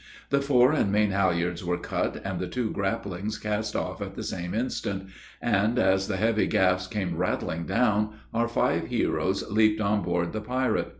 The 0.31 0.41
fore 0.41 0.71
and 0.71 0.91
main 0.91 1.11
halyards 1.11 1.63
were 1.63 1.77
cut, 1.77 2.19
and 2.25 2.39
the 2.39 2.47
two 2.47 2.71
graplings 2.71 3.37
cast 3.39 3.75
off 3.75 4.01
at 4.01 4.15
the 4.15 4.23
same 4.23 4.55
instant, 4.55 5.09
and, 5.39 5.77
as 5.77 6.07
the 6.07 6.17
heavy 6.17 6.47
gaffs 6.47 6.87
came 6.87 7.15
rattling 7.17 7.67
down, 7.67 8.13
our 8.33 8.47
five 8.47 8.87
heroes 8.87 9.47
leaped 9.51 9.79
on 9.79 10.01
board 10.01 10.33
the 10.33 10.41
pirate. 10.41 10.87